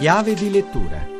Chiave 0.00 0.32
di 0.32 0.50
lettura 0.50 1.19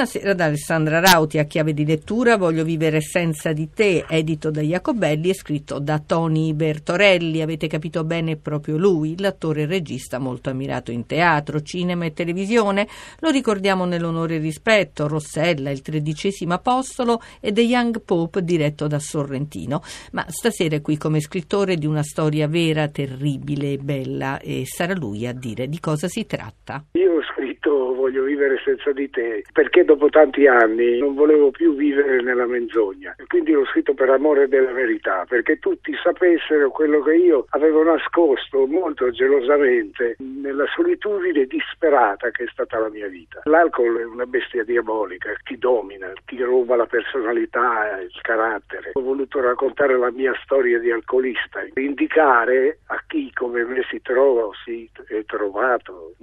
Buonasera 0.00 0.32
da 0.32 0.46
Alessandra 0.46 0.98
Rauti 0.98 1.36
a 1.36 1.44
chiave 1.44 1.74
di 1.74 1.84
lettura 1.84 2.38
Voglio 2.38 2.64
vivere 2.64 3.02
senza 3.02 3.52
di 3.52 3.68
te, 3.68 4.06
edito 4.08 4.50
da 4.50 4.62
Jacobelli 4.62 5.28
e 5.28 5.34
scritto 5.34 5.78
da 5.78 5.98
Tony 5.98 6.54
Bertorelli. 6.54 7.42
Avete 7.42 7.66
capito 7.66 8.02
bene 8.02 8.36
proprio 8.36 8.78
lui, 8.78 9.14
l'attore 9.18 9.60
e 9.60 9.66
regista 9.66 10.18
molto 10.18 10.48
ammirato 10.48 10.90
in 10.90 11.04
teatro, 11.04 11.60
cinema 11.60 12.06
e 12.06 12.14
televisione. 12.14 12.88
Lo 13.18 13.28
ricordiamo 13.28 13.84
nell'onore 13.84 14.36
e 14.36 14.38
rispetto, 14.38 15.06
Rossella, 15.06 15.68
il 15.68 15.82
tredicesimo 15.82 16.54
apostolo 16.54 17.20
e 17.38 17.52
The 17.52 17.60
Young 17.60 18.00
Pope 18.00 18.42
diretto 18.42 18.86
da 18.86 18.98
Sorrentino. 18.98 19.82
Ma 20.12 20.24
stasera 20.28 20.76
è 20.76 20.80
qui 20.80 20.96
come 20.96 21.20
scrittore 21.20 21.76
di 21.76 21.84
una 21.84 22.02
storia 22.02 22.48
vera, 22.48 22.88
terribile 22.88 23.72
e 23.72 23.76
bella 23.76 24.38
e 24.38 24.62
sarà 24.64 24.94
lui 24.94 25.26
a 25.26 25.34
dire 25.34 25.68
di 25.68 25.78
cosa 25.78 26.08
si 26.08 26.24
tratta. 26.24 26.86
Io 26.92 27.16
ho 27.16 27.22
scritto 27.34 27.92
Voglio 27.94 28.24
vivere 28.24 28.56
senza 28.64 28.92
di 28.92 29.10
te 29.10 29.44
perché 29.52 29.84
dopo 29.90 30.08
tanti 30.08 30.46
anni 30.46 30.98
non 30.98 31.14
volevo 31.14 31.50
più 31.50 31.74
vivere 31.74 32.22
nella 32.22 32.46
menzogna 32.46 33.12
e 33.18 33.24
quindi 33.26 33.50
l'ho 33.50 33.64
scritto 33.66 33.92
per 33.92 34.08
amore 34.08 34.46
della 34.46 34.70
verità, 34.70 35.24
perché 35.28 35.58
tutti 35.58 35.92
sapessero 36.00 36.70
quello 36.70 37.02
che 37.02 37.14
io 37.16 37.46
avevo 37.50 37.82
nascosto 37.82 38.66
molto 38.66 39.10
gelosamente 39.10 40.14
nella 40.18 40.66
solitudine 40.74 41.44
disperata 41.46 42.30
che 42.30 42.44
è 42.44 42.48
stata 42.52 42.78
la 42.78 42.88
mia 42.88 43.08
vita. 43.08 43.40
L'alcol 43.44 43.98
è 43.98 44.04
una 44.04 44.26
bestia 44.26 44.62
diabolica, 44.62 45.34
ti 45.42 45.58
domina, 45.58 46.12
ti 46.24 46.40
ruba 46.40 46.76
la 46.76 46.86
personalità, 46.86 47.98
il 48.00 48.20
carattere. 48.22 48.90
Ho 48.92 49.02
voluto 49.02 49.40
raccontare 49.40 49.98
la 49.98 50.12
mia 50.12 50.34
storia 50.44 50.78
di 50.78 50.92
alcolista, 50.92 51.66
indicare 51.74 52.78
a 52.86 53.02
chi 53.08 53.32
come 53.32 53.64
me 53.64 53.84
si 53.90 54.00
trova 54.02 54.44
o 54.44 54.52
si 54.64 54.88
è 55.08 55.24
trovato 55.24 56.14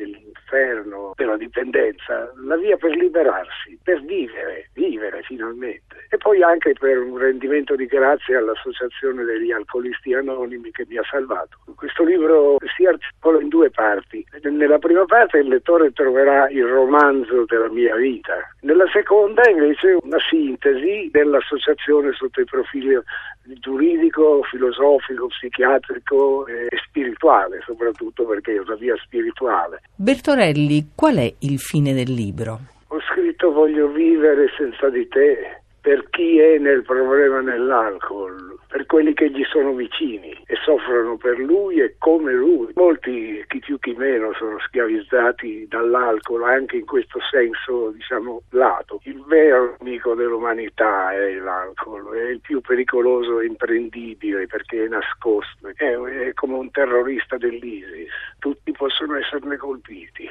nell'inferno 0.49 1.13
della 1.15 1.37
dipendenza 1.37 2.31
la 2.45 2.55
via 2.55 2.77
per 2.77 2.95
liberarsi 2.95 3.77
per 3.83 4.01
vivere, 4.03 4.69
vivere 4.73 5.21
finalmente. 5.23 6.07
E 6.09 6.17
poi 6.17 6.41
anche 6.41 6.73
per 6.73 6.97
un 6.99 7.17
rendimento 7.17 7.75
di 7.75 7.85
grazie 7.85 8.37
all'Associazione 8.37 9.23
degli 9.23 9.51
Alcolisti 9.51 10.13
Anonimi 10.13 10.71
che 10.71 10.85
mi 10.87 10.97
ha 10.97 11.03
salvato. 11.09 11.57
Questo 11.77 12.03
libro 12.03 12.57
si 12.75 12.87
articola 12.87 13.39
in 13.39 13.49
due 13.49 13.69
parti. 13.69 14.25
Nella 14.41 14.79
prima 14.79 15.05
parte 15.05 15.37
il 15.37 15.47
lettore 15.47 15.91
troverà 15.91 16.49
il 16.49 16.65
romanzo 16.65 17.45
della 17.45 17.69
mia 17.69 17.95
vita, 17.95 18.33
nella 18.61 18.87
seconda 18.91 19.47
invece 19.47 19.95
una 20.01 20.17
sintesi 20.27 21.07
dell'associazione 21.11 22.13
sotto 22.13 22.39
il 22.39 22.47
profilo 22.49 23.03
giuridico, 23.59 24.41
filosofico, 24.49 25.27
psichiatrico 25.27 26.47
e 26.47 26.67
spirituale, 26.83 27.61
soprattutto 27.63 28.25
perché 28.25 28.55
è 28.55 28.59
una 28.59 28.73
via 28.73 28.95
spirituale. 28.97 29.81
Bertorelli, 29.95 30.93
qual 30.95 31.17
è 31.17 31.31
il 31.41 31.59
fine 31.59 31.93
del 31.93 32.11
libro? 32.11 32.57
Ho 32.87 32.99
scritto 33.01 33.51
voglio 33.51 33.87
vivere 33.89 34.47
senza 34.57 34.89
di 34.89 35.07
te 35.07 35.61
per 35.79 36.09
chi 36.09 36.39
è 36.39 36.57
nel 36.57 36.81
problema 36.81 37.39
nell'alcol, 37.39 38.56
per 38.67 38.85
quelli 38.85 39.13
che 39.13 39.29
gli 39.29 39.43
sono 39.45 39.73
vicini 39.73 40.31
e 40.45 40.55
soffrono 40.63 41.17
per 41.17 41.37
lui 41.39 41.79
e 41.79 41.95
come 41.97 42.33
lui. 42.33 42.71
Molti, 42.75 43.43
chi 43.47 43.59
più 43.59 43.79
chi 43.79 43.93
meno, 43.93 44.33
sono 44.33 44.59
schiavizzati 44.59 45.67
dall'alcol 45.67 46.43
anche 46.43 46.77
in 46.77 46.85
questo 46.85 47.19
senso, 47.31 47.91
diciamo, 47.91 48.41
lato. 48.51 48.99
Il 49.03 49.23
vero 49.25 49.75
amico 49.79 50.13
dell'umanità 50.15 51.13
è 51.13 51.33
l'alcol, 51.35 52.13
è 52.15 52.29
il 52.29 52.41
più 52.41 52.61
pericoloso 52.61 53.39
e 53.39 53.45
imprendibile 53.45 54.47
perché 54.47 54.85
è 54.85 54.87
nascosto, 54.87 55.67
è, 55.75 55.95
è 55.95 56.33
come 56.33 56.55
un 56.55 56.69
terrorista 56.71 57.37
dell'ISIS. 57.37 58.09
Tutti 58.39 58.71
possono 58.71 59.15
esserne 59.15 59.57
colpiti 59.57 60.29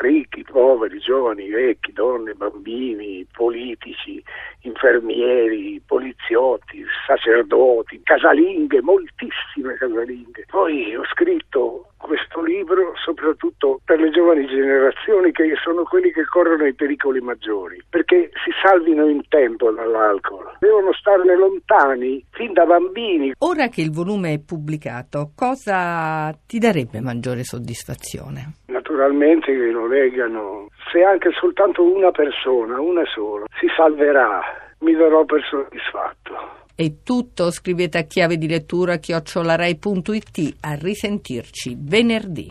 ricchi, 0.00 0.44
poveri, 0.44 0.98
giovani, 0.98 1.48
vecchi, 1.48 1.92
donne, 1.92 2.34
bambini, 2.34 3.26
politici, 3.32 4.22
infermieri, 4.62 5.80
poliziotti, 5.84 6.84
sacerdoti, 7.06 8.00
casalinghe, 8.02 8.82
moltissime 8.82 9.74
casalinghe. 9.78 10.44
Poi 10.48 10.96
ho 10.96 11.04
scritto 11.12 11.88
questo 11.96 12.42
libro 12.42 12.92
soprattutto 13.04 13.80
per 13.84 14.00
le 14.00 14.10
giovani 14.10 14.46
generazioni 14.46 15.32
che 15.32 15.52
sono 15.62 15.82
quelli 15.82 16.12
che 16.12 16.24
corrono 16.24 16.64
i 16.64 16.74
pericoli 16.74 17.20
maggiori, 17.20 17.82
perché 17.88 18.30
si 18.44 18.50
salvino 18.62 19.06
in 19.08 19.22
tempo 19.28 19.70
dall'alcol. 19.70 20.56
Devono 20.60 20.92
starne 20.94 21.36
lontani 21.36 22.24
fin 22.30 22.52
da 22.52 22.64
bambini. 22.64 23.34
Ora 23.38 23.68
che 23.68 23.82
il 23.82 23.90
volume 23.90 24.34
è 24.34 24.38
pubblicato, 24.38 25.32
cosa 25.34 26.32
ti 26.46 26.58
darebbe 26.58 27.00
maggiore 27.00 27.42
soddisfazione? 27.42 28.66
Naturalmente 28.98 29.54
che 29.54 29.70
lo 29.70 29.86
leggano, 29.86 30.66
se 30.90 31.04
anche 31.04 31.30
soltanto 31.38 31.84
una 31.84 32.10
persona, 32.10 32.80
una 32.80 33.04
sola, 33.14 33.44
si 33.60 33.68
salverà, 33.76 34.40
mi 34.80 34.92
darò 34.92 35.24
per 35.24 35.40
soddisfatto. 35.48 36.66
È 36.74 37.04
tutto, 37.04 37.52
scrivete 37.52 37.98
a 37.98 38.02
chiave 38.02 38.36
di 38.36 38.48
lettura 38.48 38.96
chiocciolarai.it, 38.96 40.56
a 40.62 40.74
risentirci 40.74 41.76
venerdì. 41.78 42.50